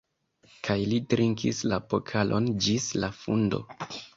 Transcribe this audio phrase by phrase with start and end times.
[0.67, 3.63] Kaj li trinkis la pokalon ĝis la fundo.